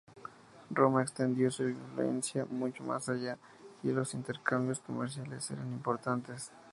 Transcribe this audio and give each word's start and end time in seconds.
Roma 0.71 1.03
extendió 1.03 1.51
su 1.51 1.69
influencia 1.69 2.47
mucho 2.49 2.83
más 2.83 3.07
allá, 3.07 3.37
y 3.83 3.89
los 3.91 4.15
intercambios 4.15 4.79
comerciales 4.79 5.51
eran 5.51 5.71
importantes. 5.71 6.51